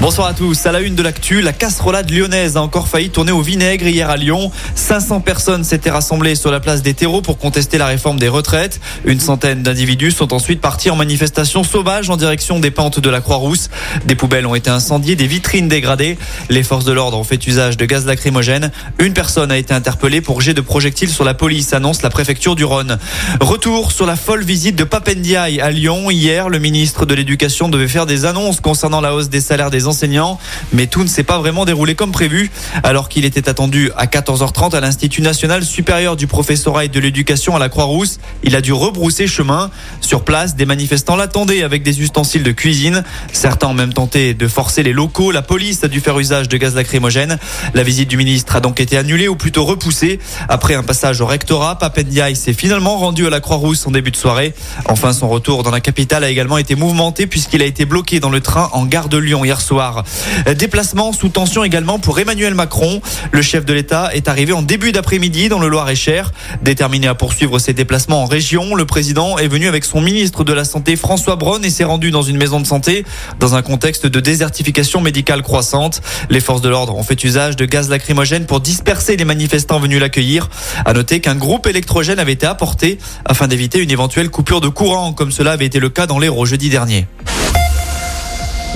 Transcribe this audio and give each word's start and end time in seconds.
Bonsoir 0.00 0.28
à 0.28 0.32
tous. 0.32 0.64
À 0.64 0.72
la 0.72 0.80
une 0.80 0.94
de 0.94 1.02
l'actu, 1.02 1.42
la 1.42 1.52
casserolade 1.52 2.10
lyonnaise 2.10 2.56
a 2.56 2.62
encore 2.62 2.88
failli 2.88 3.10
tourner 3.10 3.32
au 3.32 3.42
vinaigre 3.42 3.86
hier 3.86 4.08
à 4.08 4.16
Lyon. 4.16 4.50
500 4.74 5.20
personnes 5.20 5.62
s'étaient 5.62 5.90
rassemblées 5.90 6.36
sur 6.36 6.50
la 6.50 6.58
place 6.58 6.80
des 6.80 6.94
terreaux 6.94 7.20
pour 7.20 7.36
contester 7.36 7.76
la 7.76 7.84
réforme 7.84 8.18
des 8.18 8.28
retraites. 8.28 8.80
Une 9.04 9.20
centaine 9.20 9.62
d'individus 9.62 10.12
sont 10.12 10.32
ensuite 10.32 10.62
partis 10.62 10.88
en 10.88 10.96
manifestation 10.96 11.64
sauvage 11.64 12.08
en 12.08 12.16
direction 12.16 12.60
des 12.60 12.70
pentes 12.70 12.98
de 12.98 13.10
la 13.10 13.20
Croix-Rousse. 13.20 13.68
Des 14.06 14.14
poubelles 14.14 14.46
ont 14.46 14.54
été 14.54 14.70
incendiées, 14.70 15.16
des 15.16 15.26
vitrines 15.26 15.68
dégradées. 15.68 16.16
Les 16.48 16.62
forces 16.62 16.86
de 16.86 16.92
l'ordre 16.92 17.18
ont 17.18 17.24
fait 17.24 17.46
usage 17.46 17.76
de 17.76 17.84
gaz 17.84 18.06
lacrymogène. 18.06 18.70
Une 19.00 19.12
personne 19.12 19.52
a 19.52 19.58
été 19.58 19.74
interpellée 19.74 20.22
pour 20.22 20.40
jet 20.40 20.54
de 20.54 20.62
projectiles 20.62 21.10
sur 21.10 21.24
la 21.24 21.34
police, 21.34 21.74
annonce 21.74 22.00
la 22.00 22.08
préfecture 22.08 22.54
du 22.54 22.64
Rhône. 22.64 22.98
Retour 23.38 23.92
sur 23.92 24.06
la 24.06 24.16
folle 24.16 24.44
visite 24.44 24.76
de 24.76 24.84
Papendiaï 24.84 25.60
à 25.60 25.70
Lyon. 25.70 26.10
Hier, 26.10 26.48
le 26.48 26.58
ministre 26.58 27.04
de 27.04 27.14
l'Éducation 27.14 27.68
devait 27.68 27.86
faire 27.86 28.06
des 28.06 28.24
annonces 28.24 28.60
concernant 28.60 29.02
la 29.02 29.14
hausse 29.14 29.28
des 29.28 29.42
salaires 29.42 29.70
des 29.70 29.89
enseignants, 29.90 30.38
mais 30.72 30.86
tout 30.86 31.02
ne 31.02 31.08
s'est 31.08 31.22
pas 31.22 31.38
vraiment 31.38 31.64
déroulé 31.64 31.94
comme 31.94 32.12
prévu. 32.12 32.50
Alors 32.82 33.08
qu'il 33.08 33.24
était 33.24 33.48
attendu 33.48 33.90
à 33.96 34.06
14h30 34.06 34.74
à 34.74 34.80
l'Institut 34.80 35.22
national 35.22 35.64
supérieur 35.64 36.16
du 36.16 36.26
professorat 36.26 36.86
et 36.86 36.88
de 36.88 37.00
l'éducation 37.00 37.54
à 37.54 37.58
la 37.58 37.68
Croix-Rousse, 37.68 38.18
il 38.42 38.56
a 38.56 38.60
dû 38.60 38.72
rebrousser 38.72 39.26
chemin. 39.26 39.70
Sur 40.00 40.24
place, 40.24 40.56
des 40.56 40.66
manifestants 40.66 41.16
l'attendaient 41.16 41.62
avec 41.62 41.82
des 41.82 42.00
ustensiles 42.00 42.42
de 42.42 42.52
cuisine. 42.52 43.04
Certains 43.32 43.68
ont 43.68 43.74
même 43.74 43.92
tenté 43.92 44.34
de 44.34 44.48
forcer 44.48 44.82
les 44.82 44.92
locaux. 44.92 45.30
La 45.32 45.42
police 45.42 45.84
a 45.84 45.88
dû 45.88 46.00
faire 46.00 46.18
usage 46.18 46.48
de 46.48 46.56
gaz 46.56 46.74
lacrymogène. 46.74 47.38
La 47.74 47.82
visite 47.82 48.08
du 48.08 48.16
ministre 48.16 48.56
a 48.56 48.60
donc 48.60 48.80
été 48.80 48.96
annulée 48.96 49.28
ou 49.28 49.36
plutôt 49.36 49.64
repoussée. 49.64 50.20
Après 50.48 50.74
un 50.74 50.82
passage 50.82 51.20
au 51.20 51.26
rectorat, 51.26 51.78
Papendiaï 51.78 52.36
s'est 52.36 52.52
finalement 52.52 52.96
rendu 52.96 53.26
à 53.26 53.30
la 53.30 53.40
Croix-Rousse 53.40 53.86
en 53.86 53.90
début 53.90 54.10
de 54.10 54.16
soirée. 54.16 54.54
Enfin, 54.86 55.12
son 55.12 55.28
retour 55.28 55.62
dans 55.62 55.70
la 55.70 55.80
capitale 55.80 56.24
a 56.24 56.30
également 56.30 56.58
été 56.58 56.74
mouvementé 56.74 57.26
puisqu'il 57.26 57.62
a 57.62 57.66
été 57.66 57.84
bloqué 57.84 58.20
dans 58.20 58.30
le 58.30 58.40
train 58.40 58.70
en 58.72 58.86
gare 58.86 59.08
de 59.08 59.18
Lyon 59.18 59.44
hier 59.44 59.60
soir. 59.60 59.79
Déplacement 60.56 61.12
sous 61.12 61.28
tension 61.28 61.64
également 61.64 61.98
pour 61.98 62.18
Emmanuel 62.18 62.54
Macron. 62.54 63.00
Le 63.32 63.42
chef 63.42 63.64
de 63.64 63.72
l'État 63.72 64.10
est 64.14 64.28
arrivé 64.28 64.52
en 64.52 64.62
début 64.62 64.92
d'après-midi 64.92 65.48
dans 65.48 65.58
le 65.58 65.68
Loir-et-Cher. 65.68 66.32
Déterminé 66.62 67.06
à 67.06 67.14
poursuivre 67.14 67.58
ses 67.58 67.72
déplacements 67.72 68.22
en 68.22 68.26
région, 68.26 68.74
le 68.74 68.84
président 68.84 69.38
est 69.38 69.48
venu 69.48 69.68
avec 69.68 69.84
son 69.84 70.00
ministre 70.00 70.44
de 70.44 70.52
la 70.52 70.64
Santé 70.64 70.96
François 70.96 71.36
Braun 71.36 71.62
et 71.62 71.70
s'est 71.70 71.84
rendu 71.84 72.10
dans 72.10 72.22
une 72.22 72.36
maison 72.36 72.60
de 72.60 72.66
santé 72.66 73.04
dans 73.38 73.54
un 73.54 73.62
contexte 73.62 74.06
de 74.06 74.20
désertification 74.20 75.00
médicale 75.00 75.42
croissante. 75.42 76.02
Les 76.28 76.40
forces 76.40 76.60
de 76.60 76.68
l'ordre 76.68 76.96
ont 76.96 77.02
fait 77.02 77.22
usage 77.24 77.56
de 77.56 77.64
gaz 77.64 77.88
lacrymogène 77.88 78.46
pour 78.46 78.60
disperser 78.60 79.16
les 79.16 79.24
manifestants 79.24 79.80
venus 79.80 80.00
l'accueillir. 80.00 80.50
À 80.84 80.92
noter 80.92 81.20
qu'un 81.20 81.36
groupe 81.36 81.66
électrogène 81.66 82.18
avait 82.18 82.32
été 82.32 82.46
apporté 82.46 82.98
afin 83.24 83.48
d'éviter 83.48 83.78
une 83.78 83.90
éventuelle 83.90 84.30
coupure 84.30 84.60
de 84.60 84.68
courant 84.68 85.12
comme 85.12 85.32
cela 85.32 85.52
avait 85.52 85.66
été 85.66 85.78
le 85.78 85.88
cas 85.88 86.06
dans 86.06 86.18
l'Hérault 86.18 86.46
jeudi 86.46 86.68
dernier. 86.68 87.06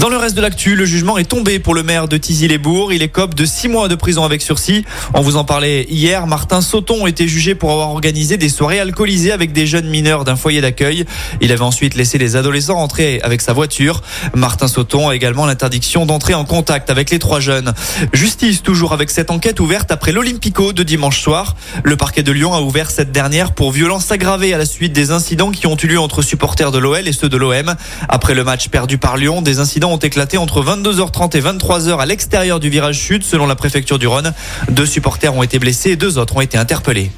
Dans 0.00 0.08
le 0.08 0.16
reste 0.16 0.34
de 0.34 0.40
l'actu, 0.40 0.76
le 0.76 0.86
jugement 0.86 1.18
est 1.18 1.24
tombé 1.24 1.58
pour 1.58 1.74
le 1.74 1.82
maire 1.82 2.08
de 2.08 2.16
Tizy-les-Bourgs. 2.16 2.90
Il 2.94 3.02
est 3.02 3.10
cop 3.10 3.34
de 3.34 3.44
6 3.44 3.68
mois 3.68 3.86
de 3.86 3.94
prison 3.94 4.24
avec 4.24 4.40
sursis. 4.40 4.82
On 5.12 5.20
vous 5.20 5.36
en 5.36 5.44
parlait 5.44 5.86
hier. 5.90 6.26
Martin 6.26 6.62
Sauton 6.62 7.06
était 7.06 7.28
jugé 7.28 7.54
pour 7.54 7.70
avoir 7.70 7.90
organisé 7.90 8.38
des 8.38 8.48
soirées 8.48 8.80
alcoolisées 8.80 9.30
avec 9.30 9.52
des 9.52 9.66
jeunes 9.66 9.90
mineurs 9.90 10.24
d'un 10.24 10.36
foyer 10.36 10.62
d'accueil. 10.62 11.04
Il 11.42 11.52
avait 11.52 11.60
ensuite 11.60 11.96
laissé 11.96 12.16
les 12.16 12.34
adolescents 12.34 12.76
rentrer 12.76 13.20
avec 13.22 13.42
sa 13.42 13.52
voiture. 13.52 14.00
Martin 14.32 14.68
Sauton 14.68 15.10
a 15.10 15.14
également 15.14 15.44
l'interdiction 15.44 16.06
d'entrer 16.06 16.32
en 16.32 16.46
contact 16.46 16.88
avec 16.88 17.10
les 17.10 17.18
trois 17.18 17.40
jeunes. 17.40 17.74
Justice 18.14 18.62
toujours 18.62 18.94
avec 18.94 19.10
cette 19.10 19.30
enquête 19.30 19.60
ouverte 19.60 19.92
après 19.92 20.12
l'Olympico 20.12 20.72
de 20.72 20.82
dimanche 20.82 21.20
soir. 21.20 21.56
Le 21.84 21.98
parquet 21.98 22.22
de 22.22 22.32
Lyon 22.32 22.54
a 22.54 22.62
ouvert 22.62 22.90
cette 22.90 23.12
dernière 23.12 23.52
pour 23.52 23.70
violence 23.70 24.10
aggravée 24.10 24.54
à 24.54 24.58
la 24.58 24.64
suite 24.64 24.94
des 24.94 25.10
incidents 25.10 25.50
qui 25.50 25.66
ont 25.66 25.76
eu 25.76 25.88
lieu 25.88 26.00
entre 26.00 26.22
supporters 26.22 26.72
de 26.72 26.78
l'OL 26.78 27.06
et 27.06 27.12
ceux 27.12 27.28
de 27.28 27.36
l'OM. 27.36 27.74
Après 28.08 28.32
le 28.32 28.44
match 28.44 28.70
perdu 28.70 28.96
par 28.96 29.18
Lyon, 29.18 29.42
des 29.42 29.58
incidents 29.58 29.89
ont 29.90 29.98
éclaté 29.98 30.38
entre 30.38 30.62
22h30 30.62 31.36
et 31.36 31.40
23h 31.40 31.98
à 31.98 32.06
l'extérieur 32.06 32.60
du 32.60 32.70
virage 32.70 32.98
sud, 32.98 33.24
selon 33.24 33.46
la 33.46 33.56
préfecture 33.56 33.98
du 33.98 34.06
Rhône. 34.06 34.32
Deux 34.70 34.86
supporters 34.86 35.34
ont 35.34 35.42
été 35.42 35.58
blessés 35.58 35.90
et 35.90 35.96
deux 35.96 36.18
autres 36.18 36.36
ont 36.36 36.40
été 36.40 36.58
interpellés. 36.58 37.10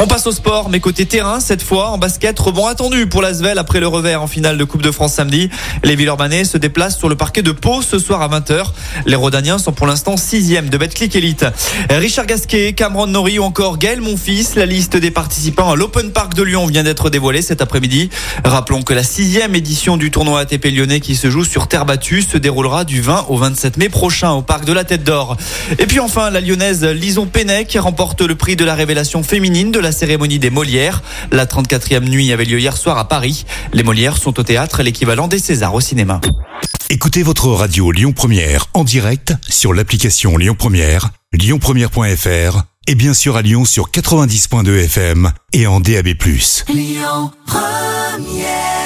On 0.00 0.06
passe 0.06 0.28
au 0.28 0.32
sport, 0.32 0.70
mais 0.70 0.78
côté 0.78 1.06
terrain, 1.06 1.40
cette 1.40 1.60
fois, 1.60 1.88
en 1.88 1.98
basket, 1.98 2.38
rebond 2.38 2.66
attendu 2.66 3.08
pour 3.08 3.20
l'Asvel 3.20 3.58
après 3.58 3.80
le 3.80 3.88
revers 3.88 4.22
en 4.22 4.28
finale 4.28 4.56
de 4.56 4.62
Coupe 4.62 4.80
de 4.80 4.92
France 4.92 5.14
samedi. 5.14 5.50
Les 5.82 5.96
Villeurbanais 5.96 6.44
se 6.44 6.56
déplacent 6.56 6.96
sur 6.96 7.08
le 7.08 7.16
parquet 7.16 7.42
de 7.42 7.50
Pau 7.50 7.82
ce 7.82 7.98
soir 7.98 8.22
à 8.22 8.28
20h. 8.28 8.66
Les 9.06 9.16
Rodaniens 9.16 9.58
sont 9.58 9.72
pour 9.72 9.88
l'instant 9.88 10.16
sixième 10.16 10.68
de 10.68 10.78
Betclic 10.78 11.16
Elite. 11.16 11.46
Richard 11.90 12.26
Gasquet, 12.26 12.74
Cameron 12.74 13.08
Nori 13.08 13.40
ou 13.40 13.42
encore 13.42 13.76
Gaël 13.76 14.00
Monfils, 14.00 14.54
la 14.54 14.66
liste 14.66 14.96
des 14.96 15.10
participants 15.10 15.72
à 15.72 15.74
l'Open 15.74 16.12
Park 16.12 16.34
de 16.34 16.44
Lyon 16.44 16.66
vient 16.66 16.84
d'être 16.84 17.10
dévoilée 17.10 17.42
cet 17.42 17.60
après-midi. 17.60 18.08
Rappelons 18.44 18.82
que 18.82 18.94
la 18.94 19.02
sixième 19.02 19.56
édition 19.56 19.96
du 19.96 20.12
tournoi 20.12 20.38
ATP 20.38 20.66
lyonnais 20.66 21.00
qui 21.00 21.16
se 21.16 21.28
joue 21.28 21.44
sur 21.44 21.66
terre 21.66 21.86
battue 21.86 22.22
se 22.22 22.38
déroulera 22.38 22.84
du 22.84 23.00
20 23.00 23.26
au 23.30 23.36
27 23.36 23.76
mai 23.78 23.88
prochain 23.88 24.30
au 24.30 24.42
Parc 24.42 24.64
de 24.64 24.72
la 24.72 24.84
Tête 24.84 25.02
d'Or. 25.02 25.36
Et 25.80 25.86
puis 25.86 25.98
enfin, 25.98 26.30
la 26.30 26.40
lyonnaise 26.40 26.84
Lison 26.84 27.26
Pennec 27.26 27.76
remporte 27.80 28.20
le 28.20 28.36
prix 28.36 28.54
de 28.54 28.64
la 28.64 28.76
révélation 28.76 29.24
féminine 29.24 29.72
de 29.72 29.80
la 29.80 29.87
la 29.88 29.92
cérémonie 29.92 30.38
des 30.38 30.50
Molières. 30.50 31.02
La 31.32 31.46
34e 31.46 32.04
nuit 32.04 32.30
avait 32.30 32.44
lieu 32.44 32.60
hier 32.60 32.76
soir 32.76 32.98
à 32.98 33.08
Paris. 33.08 33.46
Les 33.72 33.82
Molières 33.82 34.18
sont 34.18 34.38
au 34.38 34.42
théâtre, 34.42 34.82
l'équivalent 34.82 35.28
des 35.28 35.38
Césars 35.38 35.72
au 35.74 35.80
cinéma. 35.80 36.20
Écoutez 36.90 37.22
votre 37.22 37.48
radio 37.48 37.90
Lyon 37.90 38.12
Première 38.12 38.66
en 38.74 38.84
direct 38.84 39.32
sur 39.48 39.72
l'application 39.72 40.36
Lyon 40.36 40.54
Première, 40.58 41.08
lyonpremière.fr 41.32 42.64
et 42.86 42.94
bien 42.94 43.14
sûr 43.14 43.36
à 43.36 43.42
Lyon 43.42 43.64
sur 43.64 43.90
90.2 43.90 44.84
FM 44.84 45.32
et 45.54 45.66
en 45.66 45.80
DAB+. 45.80 46.08
Lyon 46.68 47.30
Première 47.46 48.77